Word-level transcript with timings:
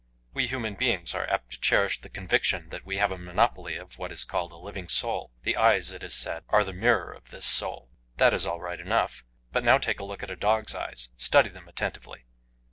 We 0.33 0.47
human 0.47 0.73
beings 0.73 1.13
are 1.13 1.29
apt 1.29 1.51
to 1.51 1.59
cherish 1.61 1.99
the 2.01 2.09
conviction 2.09 2.69
that 2.69 2.83
we 2.87 2.97
have 2.97 3.11
a 3.11 3.19
monopoly 3.19 3.75
of 3.75 3.99
what 3.99 4.11
is 4.11 4.23
called 4.23 4.51
a 4.51 4.55
living 4.57 4.87
soul; 4.87 5.29
the 5.43 5.55
eyes, 5.55 5.91
it 5.91 6.01
is 6.01 6.15
said, 6.15 6.43
are 6.49 6.63
the 6.63 6.73
mirror 6.73 7.13
of 7.13 7.29
this 7.29 7.45
soul. 7.45 7.91
That 8.17 8.33
is 8.33 8.47
all 8.47 8.59
right 8.59 8.79
enough; 8.79 9.23
but 9.51 9.63
now 9.63 9.77
take 9.77 9.99
a 9.99 10.03
look 10.03 10.23
at 10.23 10.31
a 10.31 10.35
dog's 10.35 10.73
eyes, 10.73 11.09
study 11.17 11.49
them 11.49 11.67
attentively. 11.67 12.25